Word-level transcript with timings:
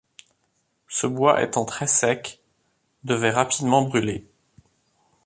Ce 0.87 1.05
bois 1.05 1.43
étant 1.43 1.63
très-sec, 1.63 2.41
devait 3.03 3.29
rapidement 3.29 3.83
brûler 3.83 4.27